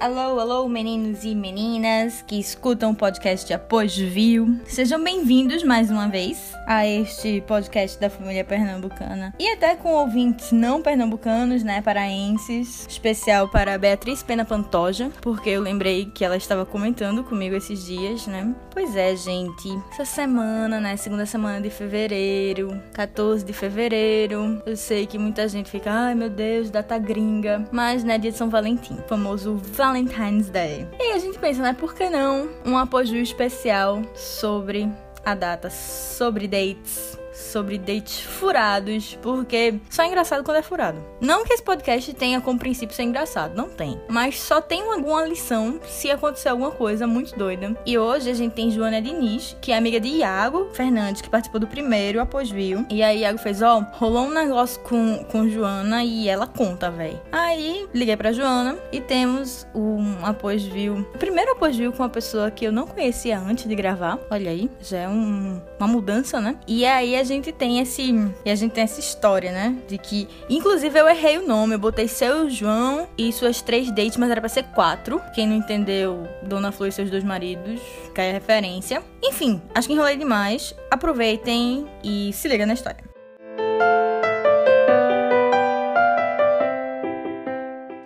[0.00, 4.58] Alô, alô, meninos e meninas que escutam o podcast Após Viu.
[4.64, 9.34] Sejam bem-vindos mais uma vez a este podcast da família pernambucana.
[9.38, 12.86] E até com ouvintes não pernambucanos, né, paraenses.
[12.88, 18.26] Especial para Beatriz Pena Pantoja, porque eu lembrei que ela estava comentando comigo esses dias,
[18.26, 18.54] né?
[18.70, 19.68] Pois é, gente.
[19.92, 24.62] Essa semana, né, segunda semana de fevereiro, 14 de fevereiro.
[24.64, 27.68] Eu sei que muita gente fica, ai meu Deus, data gringa.
[27.70, 30.86] Mas, né, dia de São Valentim, famoso Valentim Valentine's Day.
[31.00, 34.88] E a gente pensa, né, por que não um apoio especial sobre
[35.24, 41.02] a data, sobre dates, sobre dates furados, porque só é engraçado quando é furado.
[41.20, 44.00] Não que esse podcast tenha como princípio ser engraçado, não tem.
[44.08, 47.76] Mas só tem alguma lição se acontecer alguma coisa muito doida.
[47.86, 51.60] E hoje a gente tem Joana Diniz, que é amiga de Iago Fernandes, que participou
[51.60, 52.84] do primeiro após viu.
[52.90, 56.90] E aí Iago fez, ó, oh, rolou um negócio com, com Joana e ela conta,
[56.90, 57.20] véi.
[57.30, 61.06] Aí liguei pra Joana e temos um após viu.
[61.14, 64.18] O primeiro após viu com uma pessoa que eu não conhecia antes de gravar.
[64.30, 66.56] Olha aí, já é um, uma mudança, né?
[66.66, 68.02] E aí a gente tem esse.
[68.44, 69.76] E a gente tem essa história, né?
[69.86, 70.28] De que.
[70.48, 71.74] Inclusive eu errei o nome.
[71.74, 75.20] Eu botei seu João e suas três dates, mas era pra ser quatro.
[75.34, 77.80] Quem não entendeu, Dona Flor e seus dois maridos,
[78.14, 79.02] cai a referência.
[79.22, 80.74] Enfim, acho que enrolei demais.
[80.90, 83.09] Aproveitem e se liga na história.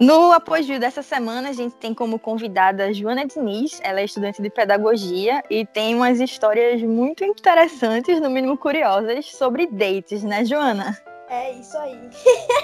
[0.05, 3.81] No apoio dessa semana, a gente tem como convidada Joana Diniz.
[3.83, 9.67] Ela é estudante de pedagogia e tem umas histórias muito interessantes, no mínimo curiosas, sobre
[9.67, 10.95] dates, né, Joana?
[11.31, 11.99] É isso aí.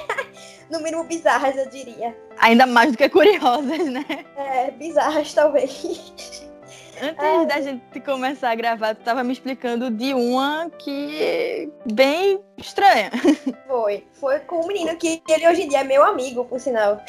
[0.71, 2.15] no mínimo bizarras, eu diria.
[2.37, 4.05] Ainda mais do que curiosas, né?
[4.37, 6.43] É, bizarras talvez.
[7.03, 13.11] Antes da gente começar a gravar, tu tava me explicando de uma que bem estranha.
[13.67, 14.07] Foi.
[14.13, 17.01] Foi com um menino que ele hoje em dia é meu amigo, por sinal.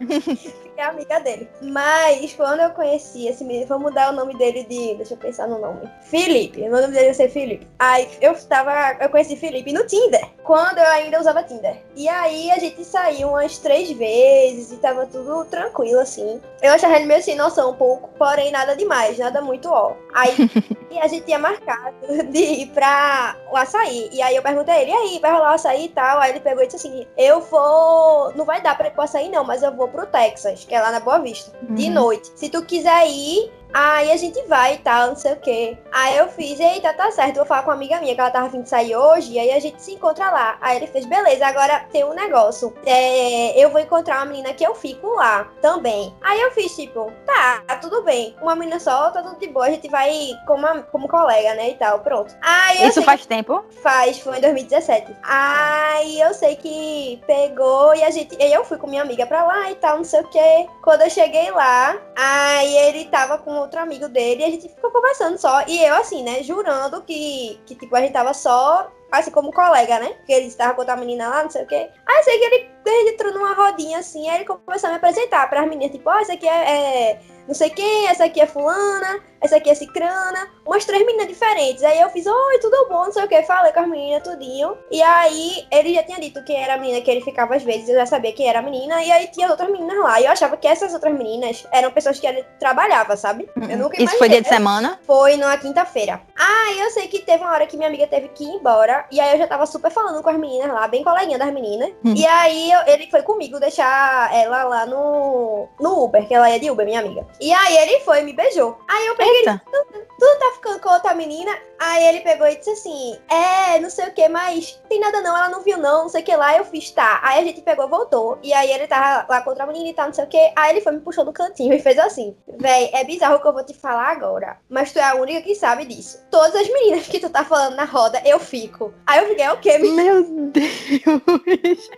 [0.78, 1.48] Fiquei amiga dele.
[1.60, 4.94] Mas quando eu conheci esse menino, vamos mudar o nome dele de.
[4.94, 5.90] Deixa eu pensar no nome.
[6.02, 6.62] Felipe.
[6.62, 7.66] O nome dele ia ser Felipe.
[7.80, 8.96] Aí eu tava.
[9.00, 10.24] Eu conheci Felipe no Tinder.
[10.44, 11.82] Quando eu ainda usava Tinder.
[11.96, 16.40] E aí a gente saiu umas três vezes e tava tudo tranquilo, assim.
[16.62, 19.96] Eu achava ele meio sem noção um pouco, porém nada demais, nada muito ó.
[20.14, 20.36] Aí
[21.02, 21.96] a gente tinha marcado
[22.30, 24.08] de ir pra o açaí.
[24.12, 26.18] E aí eu perguntei a ele, e aí, vai rolar o açaí e tal?
[26.18, 28.32] Aí ele pegou e disse assim: Eu vou.
[28.34, 30.80] Não vai dar pra ir pro açaí, não, mas eu vou pro Texas, que é
[30.80, 31.74] lá na Boa Vista, uhum.
[31.74, 32.30] de noite.
[32.34, 35.78] Se tu quiser ir, Aí a gente vai e tal, não sei o quê.
[35.92, 38.48] Aí eu fiz, eita, tá certo, vou falar com uma amiga minha que ela tava
[38.48, 40.56] vindo sair hoje, e aí a gente se encontra lá.
[40.60, 42.74] Aí ele fez, beleza, agora tem um negócio.
[42.84, 46.14] É, eu vou encontrar uma menina que eu fico lá também.
[46.20, 48.34] Aí eu fiz, tipo, tá, tudo bem.
[48.40, 50.10] Uma menina só, tá tudo de boa, a gente vai
[50.46, 52.34] como, como colega, né, e tal, pronto.
[52.40, 53.28] Aí Isso faz que...
[53.28, 53.64] tempo?
[53.82, 55.14] Faz, foi em 2017.
[55.22, 59.44] Aí eu sei que pegou e a gente, e eu fui com minha amiga pra
[59.44, 60.66] lá e tal, não sei o quê.
[60.82, 64.90] Quando eu cheguei lá, aí ele tava com outro amigo dele e a gente ficou
[64.90, 65.64] conversando só.
[65.66, 69.98] E eu, assim, né, jurando que, que tipo, a gente tava só assim como colega,
[69.98, 70.08] né?
[70.14, 71.90] Porque ele estava com outra menina lá, não sei o quê.
[72.06, 75.48] Aí sei que ele, ele entrou numa rodinha assim, aí ele começou a me apresentar
[75.48, 78.40] para as meninas, tipo, ó, oh, essa aqui é, é, não sei quem, essa aqui
[78.40, 81.82] é fulana, essa aqui é cicrana, umas três meninas diferentes.
[81.82, 84.76] Aí eu fiz, oi, tudo bom, não sei o que, falei com as meninas tudinho.
[84.90, 87.88] E aí ele já tinha dito quem era a menina que ele ficava às vezes,
[87.88, 90.20] eu já sabia quem era a menina, e aí tinha outras meninas lá.
[90.20, 93.48] E eu achava que essas outras meninas eram pessoas que ele trabalhava, sabe?
[93.56, 94.04] Eu nunca imaginei.
[94.04, 94.98] Isso foi dia de semana?
[95.06, 96.20] Foi na quinta-feira.
[96.36, 99.20] Ah, eu sei que teve uma hora que minha amiga teve que ir embora, e
[99.20, 101.90] aí eu já tava super falando com as meninas lá, bem coleguinha das meninas.
[102.04, 102.14] Hum.
[102.14, 106.58] E aí eu, ele foi comigo deixar ela lá no, no Uber, que ela é
[106.58, 107.26] de Uber, minha amiga.
[107.40, 108.78] E aí ele foi, me beijou.
[108.88, 111.50] Aí eu peguei, tu, tu tá ficando com outra menina?
[111.78, 115.36] Aí ele pegou e disse assim: É, não sei o que, mas tem nada não,
[115.36, 116.56] ela não viu não, não sei o que lá.
[116.56, 117.20] Eu fiz, tá.
[117.22, 118.38] Aí a gente pegou, voltou.
[118.42, 120.52] E aí ele tava lá com outra menina e tal, não sei o que.
[120.56, 123.46] Aí ele foi me puxou no cantinho e fez assim: Véi, é bizarro o que
[123.46, 124.58] eu vou te falar agora.
[124.68, 126.24] Mas tu é a única que sabe disso.
[126.30, 128.92] Todas as meninas que tu tá falando na roda, eu fico.
[129.06, 129.96] Aí eu fiquei, é o quê, menino?
[129.96, 131.90] Meu Deus!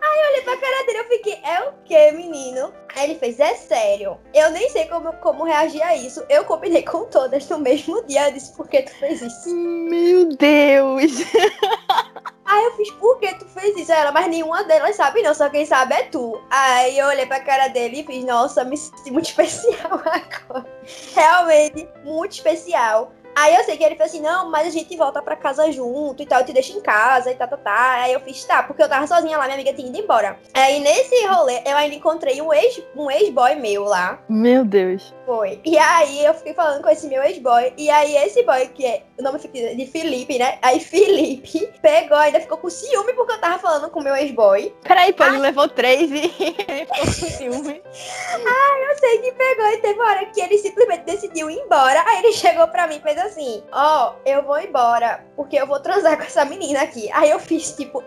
[0.00, 2.72] Aí eu olhei pra cara dele, eu fiquei, é o quê, menino?
[2.94, 4.18] Aí ele fez, é sério.
[4.34, 6.24] Eu nem sei como, como reagir a isso.
[6.28, 8.28] Eu combinei com todas no mesmo dia.
[8.28, 9.54] Eu disse, por que tu fez isso?
[9.54, 11.12] Meu Deus!
[12.48, 13.92] Aí eu fiz, por que tu fez isso?
[13.92, 16.40] Ela, mas nenhuma delas sabe não, só quem sabe é tu.
[16.48, 20.66] Aí eu olhei pra cara dele e fiz, nossa, me senti muito especial agora.
[21.14, 23.12] Realmente, muito especial.
[23.38, 26.20] Aí eu sei que ele falou assim, não, mas a gente volta pra casa junto
[26.20, 27.92] e tal, eu te deixo em casa e tá, tá, tá.
[28.02, 30.36] Aí eu fiz, tá, porque eu tava sozinha lá, minha amiga tinha ido embora.
[30.52, 34.18] Aí nesse rolê, eu ainda encontrei um ex-boy um ex meu lá.
[34.28, 35.14] Meu Deus.
[35.28, 35.60] Foi.
[35.62, 37.74] E aí eu fiquei falando com esse meu ex-boy.
[37.76, 40.58] E aí esse boy, que é o nome de Felipe, né?
[40.62, 44.74] Aí Felipe pegou, ainda ficou com ciúme porque eu tava falando com o meu ex-boy.
[44.82, 47.82] Peraí, pô, ele levou três e ficou com ciúme.
[47.84, 52.02] Ah, eu sei que pegou e teve uma hora que ele simplesmente decidiu ir embora.
[52.06, 55.66] Aí ele chegou pra mim e fez assim: Ó, oh, eu vou embora porque eu
[55.66, 57.10] vou transar com essa menina aqui.
[57.12, 58.02] Aí eu fiz tipo?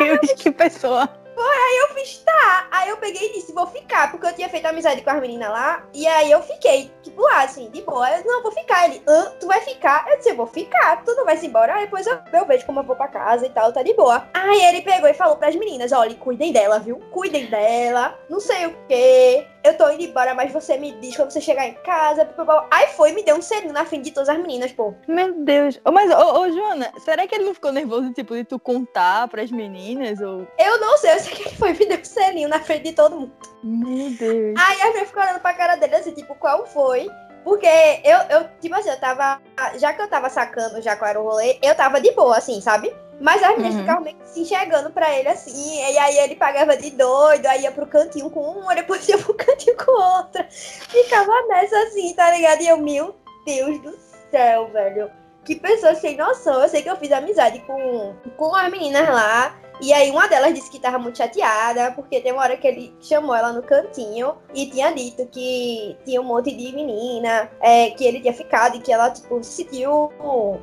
[0.00, 1.25] Meu Deus, que pessoa.
[1.48, 2.68] Aí eu fiz, tá.
[2.70, 5.50] Aí eu peguei e disse, vou ficar, porque eu tinha feito amizade com as meninas
[5.50, 5.84] lá.
[5.92, 8.10] E aí eu fiquei, tipo, lá, assim, de boa.
[8.10, 8.86] Eu, não, vou ficar.
[8.86, 9.02] Ele,
[9.40, 10.06] tu vai ficar?
[10.08, 11.74] Eu disse, eu vou ficar, tu não vai se embora.
[11.74, 14.28] Aí depois eu, eu vejo como eu vou pra casa e tal, tá de boa.
[14.34, 16.98] Aí ele pegou e falou pras meninas, olha, cuidem dela, viu?
[17.10, 19.46] Cuidem dela, não sei o quê.
[19.66, 22.28] Eu tô indo embora, mas você me diz quando você chegar em casa.
[22.70, 24.94] Aí foi e me deu um selinho na frente de todas as meninas, pô.
[25.08, 25.80] Meu Deus.
[25.92, 29.50] Mas, ô, ô, Joana, será que ele não ficou nervoso, tipo, de tu contar pras
[29.50, 30.20] meninas?
[30.20, 30.46] Ou...
[30.56, 32.92] Eu não sei, eu sei que ele foi me deu um selinho na frente de
[32.92, 33.32] todo mundo.
[33.62, 34.54] Meu Deus.
[34.58, 37.08] Aí a minha ficou olhando pra cara dele assim, tipo, qual foi?
[37.44, 37.66] Porque
[38.02, 39.40] eu, eu, tipo assim, eu tava.
[39.76, 42.60] Já que eu tava sacando já qual era o rolê, eu tava de boa, assim,
[42.60, 42.92] sabe?
[43.20, 43.80] Mas as meninas uhum.
[43.80, 47.62] ficavam meio que se enxergando pra ele assim, e aí ele pagava de doido, aí
[47.62, 50.46] ia pro cantinho com uma, depois ia pro cantinho com outra.
[50.50, 52.60] Ficava nessa assim, tá ligado?
[52.60, 53.16] E eu, meu
[53.46, 53.96] Deus do
[54.30, 55.10] céu, velho.
[55.44, 56.60] Que pessoa sem noção.
[56.60, 59.56] Eu sei que eu fiz amizade com, com as meninas lá.
[59.80, 62.94] E aí uma delas disse que tava muito chateada, porque tem uma hora que ele
[63.00, 68.04] chamou ela no cantinho e tinha dito que tinha um monte de menina, é, que
[68.04, 70.10] ele tinha ficado e que ela, tipo, se sentiu,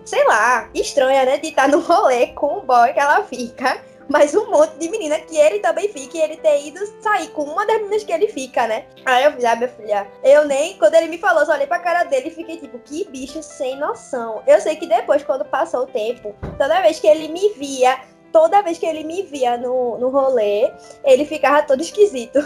[0.05, 1.37] sei lá, estranha, né?
[1.37, 3.81] De estar no rolê com o boy que ela fica.
[4.09, 7.43] Mas um monte de menina que ele também fica e ele ter ido sair com
[7.43, 8.85] uma das meninas que ele fica, né?
[9.05, 11.79] Aí eu falei, ah, minha filha, eu nem, quando ele me falou, só olhei pra
[11.79, 14.43] cara dele e fiquei tipo, que bicho sem noção.
[14.45, 17.97] Eu sei que depois, quando passou o tempo, toda vez que ele me via
[18.33, 20.73] toda vez que ele me via no, no rolê,
[21.05, 22.39] ele ficava todo esquisito.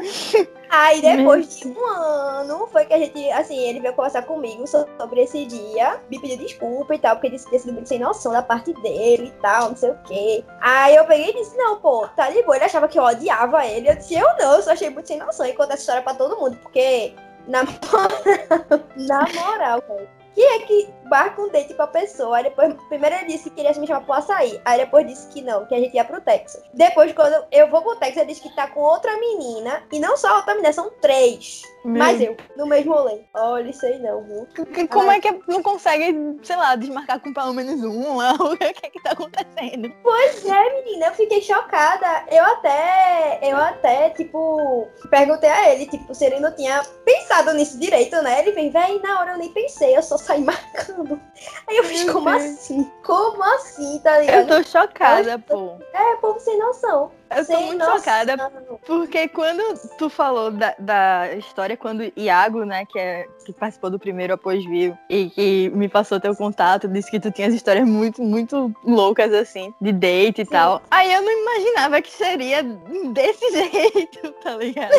[0.68, 5.22] Aí depois de um ano, foi que a gente, assim, ele veio conversar comigo sobre
[5.22, 8.32] esse dia, me pediu desculpa e tal, porque disse que tinha sido muito sem noção
[8.32, 10.44] da parte dele e tal, não sei o quê.
[10.60, 13.66] Aí eu peguei e disse, não, pô, tá de boa, ele achava que eu odiava
[13.66, 13.88] ele.
[13.88, 16.14] Eu disse, eu não, eu só achei muito sem noção e contar essa história pra
[16.14, 17.14] todo mundo, porque,
[17.48, 22.36] na moral, na moral, cara quem é que marca um date com a pessoa?
[22.36, 24.60] Aí depois, primeiro ele disse que queria me chamar pro açaí.
[24.64, 26.62] Aí depois disse que não, que a gente ia pro Texas.
[26.72, 29.82] Depois, quando eu vou pro Texas, ele disse que tá com outra menina.
[29.92, 31.62] E não só outra menina, são três.
[31.84, 31.98] Meu.
[31.98, 33.20] Mas eu, no mesmo rolê.
[33.34, 34.48] Olha, isso aí não, viu?
[34.88, 38.34] Como é que não consegue, sei lá, desmarcar com pelo menos um lá?
[38.44, 39.92] O que é que tá acontecendo?
[40.02, 42.24] Pois é, menina, eu fiquei chocada.
[42.30, 47.78] Eu até, eu até, tipo, perguntei a ele, tipo, se ele não tinha pensado nisso
[47.78, 48.40] direito, né?
[48.40, 51.20] Ele vem, véi, na hora eu nem pensei, eu só saí marcando.
[51.68, 52.90] Aí eu fiz, como assim?
[53.04, 54.50] Como assim, tá ligado?
[54.50, 55.76] Eu tô chocada, pô.
[55.92, 57.12] É, povo sem noção.
[57.36, 57.98] Eu tô muito noção.
[57.98, 58.52] chocada,
[58.86, 63.98] porque quando tu falou da, da história, quando Iago, né, que, é, que participou do
[63.98, 68.22] primeiro após viu e que me passou teu contato, disse que tu tinhas histórias muito,
[68.22, 70.52] muito loucas, assim, de date e Sim.
[70.52, 70.82] tal.
[70.90, 74.94] Aí eu não imaginava que seria desse jeito, tá ligado?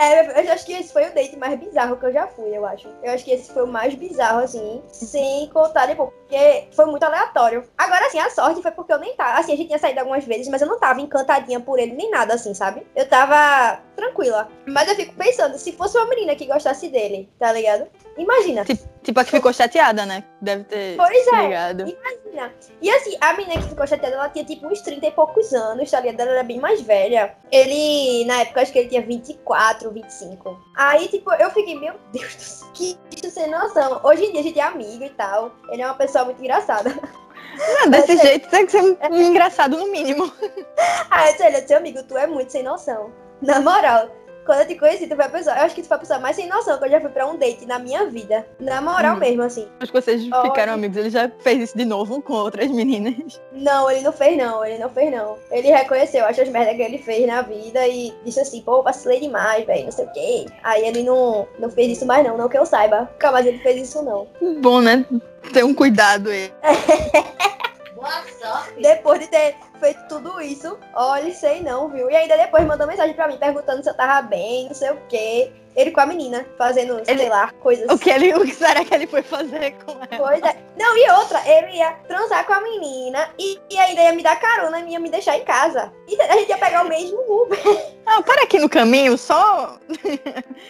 [0.00, 2.64] É, eu acho que esse foi o date mais bizarro que eu já fui, eu
[2.64, 2.88] acho.
[3.02, 7.02] Eu acho que esse foi o mais bizarro, assim, sem contar depois, porque foi muito
[7.02, 7.64] aleatório.
[7.76, 9.38] Agora, assim, a sorte foi porque eu nem tava.
[9.38, 12.10] Assim, a gente tinha saído algumas vezes, mas eu não tava encantadinha por ele nem
[12.10, 12.86] nada, assim, sabe?
[12.96, 14.48] Eu tava tranquila.
[14.66, 17.86] Mas eu fico pensando, se fosse uma menina que gostasse dele, tá ligado?
[18.20, 18.64] Imagina.
[18.66, 20.22] Tipo, tipo a que ficou chateada, né?
[20.42, 20.96] Deve ter.
[20.96, 21.42] Pois é.
[21.42, 21.80] Ligado.
[21.88, 22.52] Imagina.
[22.82, 25.90] E assim, a menina que ficou chateada, ela tinha tipo uns 30 e poucos anos,
[25.90, 26.20] tá ligado?
[26.20, 27.34] Ela era bem mais velha.
[27.50, 30.60] Ele, na época, acho que ele tinha 24, 25.
[30.76, 34.00] Aí, tipo, eu fiquei, meu Deus do céu, que isso sem noção.
[34.04, 35.50] Hoje em dia a gente é amigo e tal.
[35.70, 36.90] Ele é uma pessoa muito engraçada.
[36.90, 39.08] Não, desse Mas, jeito tem que ser é...
[39.08, 40.30] engraçado no mínimo.
[41.10, 43.10] ah, eu sei, seu amigo, tu é muito sem noção.
[43.40, 44.10] Na moral,
[44.50, 45.54] quando eu te conheci, tu foi a pessoa.
[45.54, 47.36] Eu acho que tu a pessoa mais sem noção que eu já fui pra um
[47.36, 48.44] date na minha vida.
[48.58, 49.20] Na moral hum.
[49.20, 49.68] mesmo, assim.
[49.78, 50.96] Acho que vocês oh, ficaram amigos.
[50.96, 53.40] Ele já fez isso de novo com outras meninas.
[53.52, 54.64] Não, ele não fez, não.
[54.64, 55.38] Ele não fez, não.
[55.52, 59.20] Ele reconheceu, acho as merdas que ele fez na vida e disse assim, pô, vacilei
[59.20, 60.46] demais, velho, não sei o quê.
[60.64, 62.36] Aí ele não, não fez isso mais, não.
[62.36, 63.08] Não que eu saiba.
[63.12, 64.26] Nunca mais ele fez isso, não.
[64.60, 65.06] Bom, né?
[65.52, 66.52] Ter um cuidado aí.
[67.94, 68.80] Boa sorte.
[68.80, 72.10] Depois de ter feito tudo isso, olha, sei não, viu?
[72.10, 75.00] E ainda depois mandou mensagem pra mim perguntando se eu tava bem, não sei o
[75.08, 75.50] quê.
[75.76, 77.18] Ele com a menina, fazendo, ele...
[77.20, 77.86] sei lá, coisas.
[77.90, 80.08] O que, ele, o que será que ele foi fazer com ela?
[80.18, 80.56] Pois é.
[80.78, 84.38] Não, e outra, ele ia transar com a menina e, e ainda ia me dar
[84.40, 85.92] carona e ia me deixar em casa.
[86.08, 87.58] E a gente ia pegar o mesmo Uber.
[88.04, 89.78] Não, para aqui no caminho, só.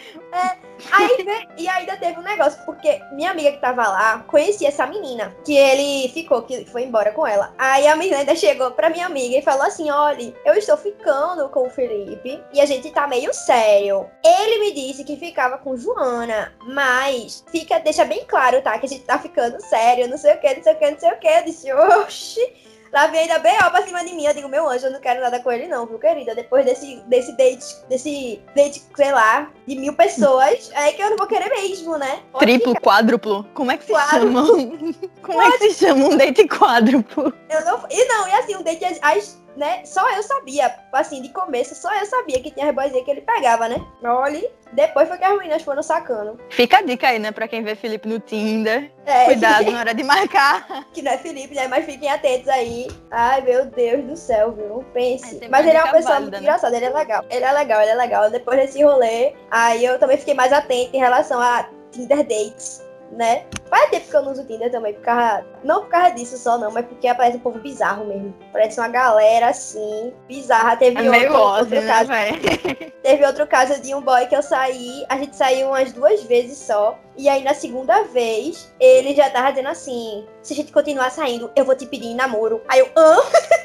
[0.91, 4.87] Aí, ve- e ainda teve um negócio, porque minha amiga que tava lá conhecia essa
[4.87, 7.53] menina, que ele ficou, que foi embora com ela.
[7.57, 11.49] Aí a menina ainda chegou pra minha amiga e falou assim: olha, eu estou ficando
[11.49, 14.09] com o Felipe e a gente tá meio sério.
[14.23, 18.77] Ele me disse que ficava com Joana, mas fica, deixa bem claro, tá?
[18.77, 20.99] Que a gente tá ficando sério, não sei o que, não sei o que, não
[20.99, 21.27] sei o que.
[21.27, 22.71] Eu disse, oxi.
[22.91, 24.25] Lá vem ainda bem ó pra cima de mim.
[24.25, 26.35] Eu digo, meu anjo, eu não quero nada com ele, não, viu, querida?
[26.35, 31.15] Depois desse, desse date, desse date, sei lá, de mil pessoas, é que eu não
[31.17, 32.19] vou querer mesmo, né?
[32.33, 33.45] Pode Triplo, quádruplo.
[33.53, 34.45] Como é que se Quádruplo.
[34.45, 34.93] chama?
[35.23, 37.33] Como é que se chama um date quádruplo?
[37.49, 41.29] Eu não, e não, e assim, um date, as, né, só eu sabia, assim, de
[41.29, 43.83] começo, só eu sabia que tinha as boizinhas que ele pegava, né?
[44.03, 46.39] Olha, depois foi que as meninas foram sacando.
[46.49, 48.91] Fica a dica aí, né, pra quem vê Felipe no Tinder.
[49.05, 50.85] É, Cuidado na hora de marcar.
[50.93, 51.67] que não é Felipe, né?
[51.67, 52.87] Mas fiquem atentos aí.
[53.11, 54.85] Ai, meu Deus do céu, viu?
[54.93, 55.43] Pense.
[55.43, 56.39] É, Mas ele é uma pessoa válida, muito né?
[56.39, 57.25] engraçada, ele é legal.
[57.29, 58.29] Ele é legal, ele é legal.
[58.29, 63.45] Depois desse rolê, aí eu também fiquei mais atenta em relação a Tinder dates, né?
[63.69, 65.45] Faz tempo que eu não uso Tinder também, por causa...
[65.63, 68.33] Não por causa disso só, não, mas porque aparece um povo bizarro mesmo.
[68.51, 70.75] Parece uma galera, assim, bizarra.
[70.77, 72.91] Teve É outro, outro né, caso velho?
[73.01, 76.57] Teve outro caso de um boy que eu saí, a gente saiu umas duas vezes
[76.57, 76.97] só.
[77.17, 81.51] E aí na segunda vez, ele já tava dizendo assim: se a gente continuar saindo,
[81.55, 82.61] eu vou te pedir em namoro.
[82.67, 83.17] Aí eu, hã?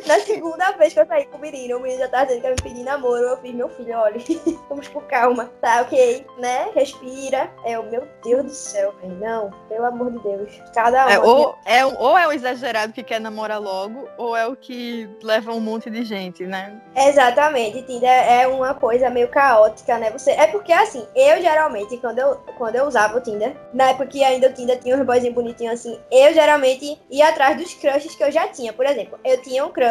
[0.06, 2.46] na segunda vez que eu saí com o menino, o menino já tava dizendo que
[2.46, 3.22] ia me pedir namoro.
[3.22, 4.18] Eu fiz, meu filho, olha,
[4.68, 5.50] vamos com calma.
[5.60, 6.70] Tá, ok, né?
[6.74, 7.50] Respira.
[7.64, 9.14] É o meu Deus do céu, velho.
[9.16, 10.62] Não, pelo amor de Deus.
[10.74, 11.08] Cada um.
[11.08, 15.08] É, ou, é, ou é o exagerado que quer namorar logo, ou é o que
[15.22, 16.80] leva um monte de gente, né?
[16.94, 20.10] Exatamente, Tinder é uma coisa meio caótica, né?
[20.10, 24.06] Você é porque assim, eu geralmente quando eu quando eu usava o Tinder, na época
[24.06, 28.14] que ainda o Tinder tinha uns boyzinhos bonitinhos assim, eu geralmente ia atrás dos crushes
[28.14, 28.72] que eu já tinha.
[28.72, 29.85] Por exemplo, eu tinha um crush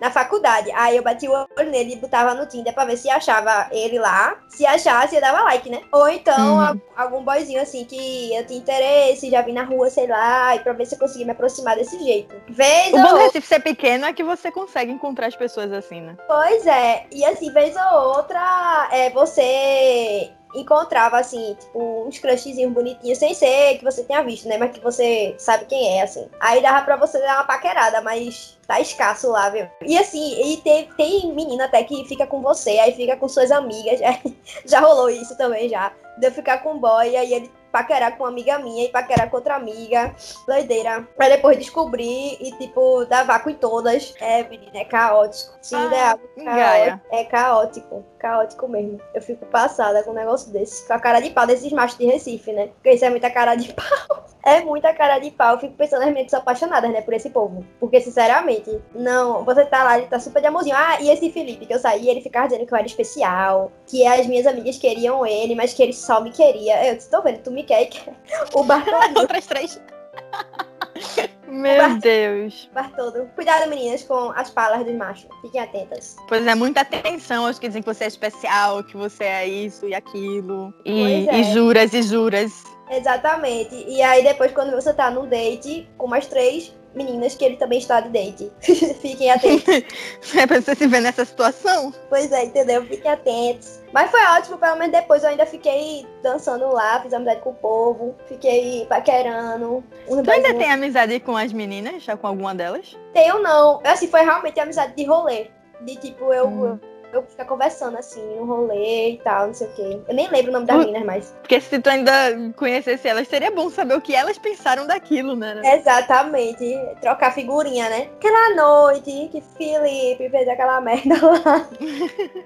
[0.00, 0.70] na faculdade.
[0.72, 3.98] Aí eu bati o olho nele e botava no Tinder pra ver se achava ele
[3.98, 4.38] lá.
[4.48, 5.82] Se achasse, eu dava like, né?
[5.92, 6.80] Ou então Uhum.
[6.96, 10.72] algum boyzinho assim que eu tinha interesse, já vi na rua, sei lá, e pra
[10.72, 12.34] ver se eu conseguia me aproximar desse jeito.
[12.48, 15.70] Vez O ou bom do Recife ser pequeno é que você consegue encontrar as pessoas
[15.72, 16.16] assim, né?
[16.26, 23.18] Pois é, e assim, vez ou outra, é, você encontrava, assim, tipo, uns crushzinhos bonitinhos,
[23.18, 24.58] sem ser que você tenha visto, né?
[24.58, 26.28] Mas que você sabe quem é, assim.
[26.40, 29.66] Aí dava pra você dar uma paquerada, mas tá escasso lá, viu?
[29.82, 33.50] E assim, e tem, tem menina até que fica com você, aí fica com suas
[33.50, 34.00] amigas.
[34.64, 35.92] já rolou isso também, já.
[36.18, 39.28] De eu ficar com um boy, aí ele paquerar com uma amiga minha e paquerar
[39.30, 40.14] com outra amiga.
[40.46, 41.06] Doideira.
[41.16, 44.14] Pra depois descobrir e, tipo, dar vácuo em todas.
[44.20, 45.52] É, menina, é caótico.
[45.62, 46.20] Sim, Ah, ideal.
[46.36, 47.02] engaia.
[47.10, 49.00] É caótico, caótico mesmo.
[49.14, 50.86] Eu fico passada com um negócio desse.
[50.86, 52.68] Com a cara de pau desses machos de Recife, né?
[52.68, 54.24] Porque isso é muita cara de pau.
[54.42, 55.54] É muita cara de pau.
[55.54, 57.64] Eu fico pensando nas mentes apaixonadas, né, por esse povo.
[57.78, 59.44] Porque, sinceramente, não.
[59.44, 60.76] Você tá lá, ele tá super de amorzinho.
[60.76, 63.70] Ah, e esse Felipe que eu saí, ele ficava dizendo que eu era especial.
[63.86, 66.86] Que as minhas amigas queriam ele, mas que ele só me queria.
[66.86, 68.14] Eu disse, tô vendo, tu me quer e quer.
[68.54, 69.20] O Bartoldo.
[69.20, 69.80] Outras três.
[71.50, 72.70] Meu Deus.
[72.72, 73.28] Bartoldo.
[73.34, 75.28] Cuidado, meninas, com as palas dos machos.
[75.42, 76.16] Fiquem atentas.
[76.28, 79.86] Pois é, muita atenção aos que dizem que você é especial, que você é isso
[79.88, 80.72] e aquilo.
[80.84, 81.40] E, é.
[81.40, 82.62] e juras e juras.
[82.90, 83.74] Exatamente.
[83.88, 87.78] E aí depois quando você tá num date com mais três meninas que ele também
[87.78, 88.50] está de date.
[89.00, 89.64] Fiquem atentos.
[90.36, 91.94] É pra você se ver nessa situação?
[92.08, 92.84] pois é, entendeu?
[92.84, 93.80] Fiquem atentos.
[93.92, 97.54] Mas foi ótimo, pelo menos depois eu ainda fiquei dançando lá, fiz amizade com o
[97.54, 99.84] povo, fiquei paquerando.
[100.06, 102.02] Tu ainda tem amizade com as meninas?
[102.02, 102.96] Já com alguma delas?
[103.12, 103.80] Tenho não.
[103.84, 105.46] Assim, foi realmente amizade de rolê.
[105.82, 106.66] De tipo, eu, Hum.
[106.66, 106.80] eu,
[107.12, 110.00] eu ficar conversando assim, no rolê e tal, não sei o quê.
[110.08, 110.80] Eu nem lembro o nome das Hum.
[110.80, 111.34] meninas mais.
[111.40, 112.12] Porque se tu ainda
[112.56, 115.60] conhecesse elas, seria bom saber o que elas pensaram daquilo, né?
[115.64, 116.78] Exatamente.
[117.00, 118.08] Trocar figurinha, né?
[118.16, 121.68] Aquela noite que Felipe fez aquela merda lá.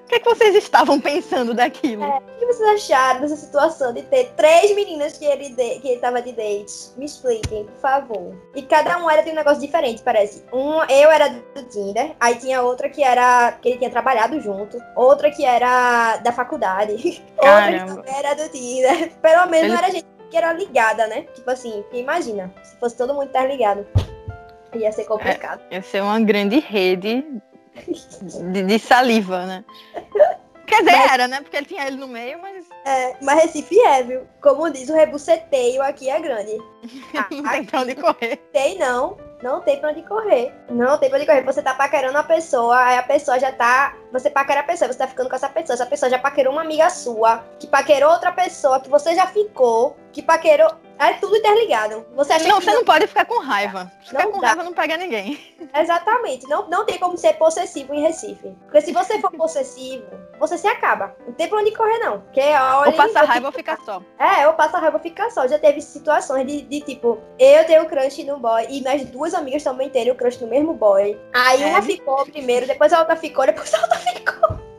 [0.04, 2.04] O que, é que vocês estavam pensando daquilo?
[2.04, 2.18] É.
[2.18, 6.00] O que vocês acharam dessa situação de ter três meninas que ele, de, que ele
[6.00, 6.90] tava de date?
[6.97, 8.35] Me expliquem, por favor.
[8.54, 10.44] E cada um era de um negócio diferente, parece.
[10.52, 14.53] Um, eu era do Tinder, aí tinha outra que era que ele tinha trabalhado junto,
[14.96, 18.02] outra que era da faculdade, outra Caramba.
[18.02, 19.11] que era do Tinder.
[19.20, 21.23] Pelo menos Ele- era gente que era ligada, né?
[21.34, 23.87] Tipo assim, imagina, se fosse todo mundo interligado.
[24.75, 25.61] Ia ser complicado.
[25.70, 27.25] Ia ser uma grande rede
[28.52, 29.64] de, de saliva, né?
[30.66, 31.40] Quer dizer, era, né?
[31.40, 34.23] Porque ele tinha ele no meio, mas É, mas Recife é, viu?
[34.40, 36.56] Como diz, o rebuceteio aqui é grande.
[37.30, 38.37] não tem pra onde correr.
[38.52, 39.16] Tem não.
[39.44, 40.54] Não tem pra onde correr.
[40.70, 41.42] Não tem pra onde correr.
[41.44, 43.94] Você tá paquerando a pessoa, aí a pessoa já tá.
[44.10, 45.74] Você paquera a pessoa, você tá ficando com essa pessoa.
[45.74, 49.98] Essa pessoa já paquerou uma amiga sua, que paquerou outra pessoa, que você já ficou,
[50.14, 50.72] que paquerou.
[50.98, 52.06] É tudo interligado.
[52.14, 53.92] Você acha Não, que você não pode ficar com raiva.
[54.02, 54.46] Ficar Não com dá.
[54.46, 55.38] raiva não pega ninguém.
[55.74, 56.48] Exatamente.
[56.48, 58.56] Não, não tem como ser possessivo em Recife.
[58.62, 60.06] Porque se você for possessivo,
[60.38, 61.14] você se acaba.
[61.26, 62.20] Não tem pra onde correr, não.
[62.20, 62.90] Porque olha.
[62.90, 64.02] Ou passa eu raiva ou fica só.
[64.18, 65.46] É, eu passo a raiva ficar só.
[65.46, 69.62] Já teve situações de, de, tipo, eu tenho crush no boy e minhas duas amigas
[69.62, 71.18] também terem o crush no mesmo boy.
[71.34, 71.66] Aí É.
[71.66, 74.74] uma ficou primeiro, depois a outra ficou, depois a outra ficou.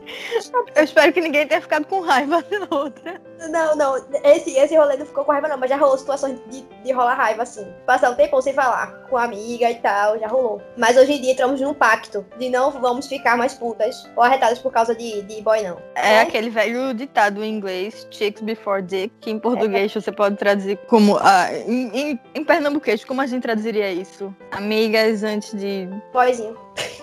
[0.74, 3.20] Eu espero que ninguém tenha ficado com raiva da outra.
[3.50, 6.62] Não, não, esse, esse rolê não ficou com raiva, não, mas já rolou situações de,
[6.84, 7.66] de rolar raiva, assim.
[7.84, 10.60] Passar um tempão sem falar com a amiga e tal, já rolou.
[10.76, 14.58] Mas hoje em dia entramos num pacto de não vamos ficar mais putas ou arretadas
[14.58, 15.78] por causa de, de boy, não.
[15.94, 16.20] É É.
[16.20, 21.18] aquele velho ditado em inglês, chicks before dick, que em português você pode traduzir como.
[21.20, 24.34] ah, em, em, em pernambuquês, como a gente traduziria isso?
[24.50, 25.88] Amigas antes de.
[26.12, 26.56] Boyzinho.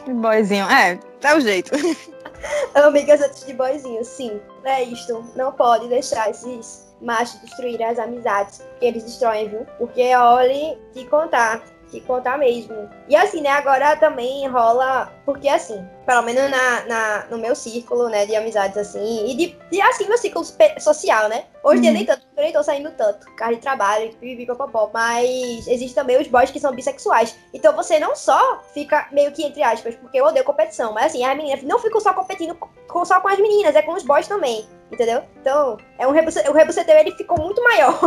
[0.07, 0.65] boyzinho.
[0.69, 1.71] É, é o jeito.
[2.75, 4.39] Amigas antes de boyzinho, sim.
[4.63, 5.23] É isto.
[5.35, 8.59] Não pode deixar esses machos destruírem as amizades.
[8.59, 9.65] Porque eles destroem, viu?
[9.77, 11.63] Porque, olhe, te contar.
[11.89, 12.89] Te contar mesmo.
[13.07, 13.49] E assim, né?
[13.49, 15.11] Agora também rola.
[15.25, 18.25] Porque assim, pelo menos na, na- no meu círculo, né?
[18.25, 19.25] De amizades assim.
[19.29, 20.45] E de, de assim, meu círculo
[20.79, 21.45] social, né?
[21.63, 21.93] Hoje Uhum.
[21.93, 23.25] nem tanto, eu nem tô saindo tanto.
[23.35, 24.89] Carro de trabalho, pipi, popopó.
[24.93, 27.35] Mas existem também os boys que são bissexuais.
[27.53, 31.23] Então você não só fica meio que entre aspas, porque eu odeio competição, mas assim,
[31.23, 34.27] as meninas não ficam só competindo com, só com as meninas, é com os boys
[34.27, 34.67] também.
[34.91, 35.23] Entendeu?
[35.41, 37.97] Então, é um rebuce, o rebuceteio ele ficou muito maior.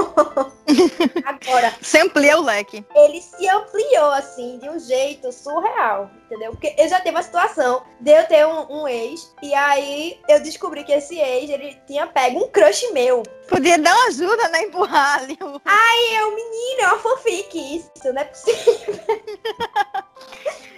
[1.24, 2.84] Agora, Se amplia o leque.
[2.94, 6.52] ele se ampliou assim de um jeito surreal, entendeu?
[6.52, 10.40] Porque eu já tive uma situação de eu ter um, um ex e aí eu
[10.40, 13.22] descobri que esse ex ele tinha pego um crush meu.
[13.48, 14.62] Podia dar uma ajuda, né?
[14.62, 15.38] Empurrar ali.
[15.40, 18.98] o- E eu, menino, é uma fanfic isso, não é possível.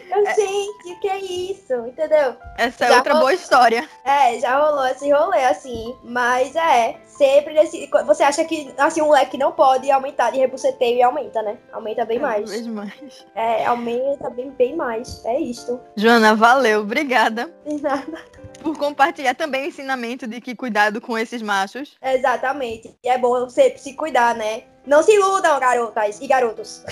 [0.11, 1.73] eu, gente, o que é isso?
[1.87, 2.37] Entendeu?
[2.59, 3.89] Essa é Já outra vou- boa história.
[4.05, 5.97] É, já rolou esse rolê, assim.
[6.05, 7.91] Mas é, sempre nesse.
[8.07, 11.59] Você acha que assim, um leque não pode aumentar de rebuceteio e aumenta, né?
[11.73, 12.51] Aumenta bem Cada mais.
[12.51, 13.27] vez mais.
[13.35, 15.23] É, aumenta bem, bem mais.
[15.27, 15.81] É isto.
[15.97, 16.81] Joana, valeu.
[16.81, 18.25] Obrigada De nada.
[18.63, 21.97] por compartilhar também o ensinamento de que cuidado com esses machos.
[22.01, 22.97] Exatamente.
[23.03, 24.63] E é bom você se cuidar, né?
[24.87, 26.83] Não se iludam, garotas e garotos.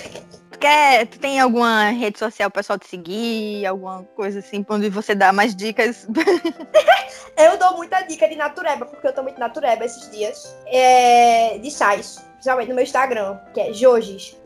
[0.50, 5.14] Tu quer, tu tem alguma rede social pessoal te seguir, alguma coisa assim, onde você
[5.14, 6.06] dá mais dicas?
[7.36, 10.15] Eu dou muita dica de natureba, porque eu tô muito natureba esses dias.
[10.66, 14.36] É, de sais, principalmente no meu Instagram, que é Jojis.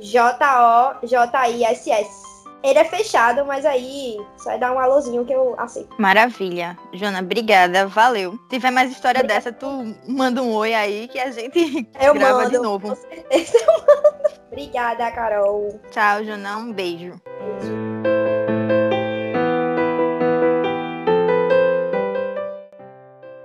[1.03, 2.31] J-O-J-I-S-S.
[2.63, 5.89] Ele é fechado, mas aí só dar um alôzinho que eu aceito.
[5.99, 6.77] Maravilha.
[6.93, 7.87] Joana, obrigada.
[7.87, 8.33] Valeu.
[8.33, 9.67] Se tiver mais história dessa, tu
[10.07, 12.51] manda um oi aí que a gente Eu grava mando.
[12.51, 12.89] de novo.
[12.89, 14.21] Com certeza eu mando.
[14.53, 15.81] Obrigada, Carol.
[15.91, 16.59] Tchau, Joana.
[16.59, 17.19] Um beijo.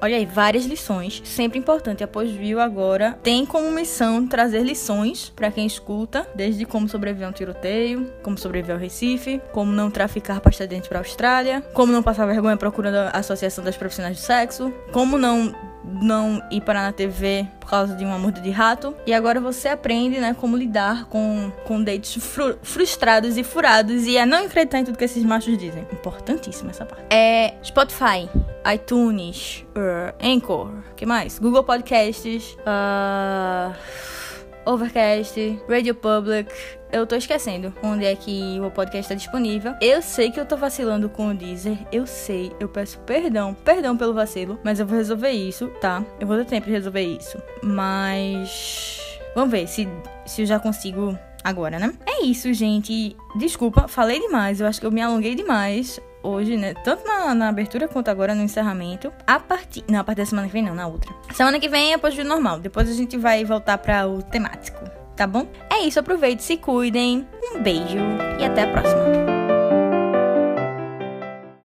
[0.06, 2.04] Olha aí, várias lições, sempre importante.
[2.04, 7.32] Após Viu agora tem como missão trazer lições pra quem escuta, desde como sobreviver a
[7.32, 12.04] um tiroteio, como sobreviver ao Recife, como não traficar pasta dente pra Austrália, como não
[12.04, 15.56] passar vergonha procurando a Associação das Profissionais do Sexo, como não
[16.02, 18.96] não ir parar na TV por causa de uma morda de rato.
[19.06, 24.18] E agora você aprende, né, como lidar com, com dates fru- frustrados e furados e
[24.18, 25.86] a não acreditar em tudo que esses machos dizem.
[25.92, 27.06] Importantíssima essa parte.
[27.10, 28.30] É Spotify,
[28.74, 31.40] iTunes, uh, Anchor, que mais?
[31.40, 33.74] Google Podcasts, uh,
[34.66, 36.52] Overcast, Radio Public.
[36.92, 39.74] Eu tô esquecendo onde é que o podcast tá disponível.
[39.82, 41.78] Eu sei que eu tô vacilando com o Deezer.
[41.92, 42.52] Eu sei.
[42.60, 43.54] Eu peço perdão.
[43.54, 44.60] Perdão pelo vacilo.
[44.64, 46.04] Mas eu vou resolver isso, tá?
[46.20, 47.38] Eu vou ter tempo de resolver isso.
[47.62, 49.02] Mas.
[49.36, 49.88] Vamos ver se,
[50.26, 51.94] se eu já consigo agora, né?
[52.06, 53.16] É isso, gente.
[53.36, 54.62] Desculpa, falei demais.
[54.62, 56.74] Eu acho que eu me alonguei demais hoje, né?
[56.84, 59.12] Tanto na, na abertura quanto agora no encerramento.
[59.26, 59.84] A partir.
[59.88, 61.14] Não, a partir da semana que vem, não, na outra.
[61.34, 62.60] Semana que vem é pós-vídeo normal.
[62.60, 64.80] Depois a gente vai voltar para o temático,
[65.16, 65.48] tá bom?
[65.70, 67.28] É isso, aproveite, se cuidem.
[67.54, 67.98] Um beijo
[68.40, 69.35] e até a próxima.